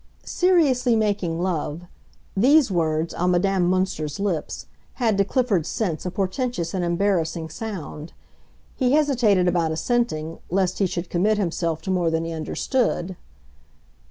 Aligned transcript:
"Seriously 0.25 0.95
making 0.95 1.39
love"—these 1.43 2.71
words, 2.71 3.13
on 3.13 3.29
Madame 3.29 3.69
Münster's 3.69 4.19
lips, 4.19 4.65
had 4.93 5.15
to 5.19 5.23
Clifford's 5.23 5.69
sense 5.69 6.07
a 6.07 6.09
portentous 6.09 6.73
and 6.73 6.83
embarrassing 6.83 7.49
sound; 7.49 8.11
he 8.75 8.93
hesitated 8.93 9.47
about 9.47 9.71
assenting, 9.71 10.39
lest 10.49 10.79
he 10.79 10.87
should 10.87 11.11
commit 11.11 11.37
himself 11.37 11.83
to 11.83 11.91
more 11.91 12.09
than 12.09 12.25
he 12.25 12.31
understood. 12.31 13.15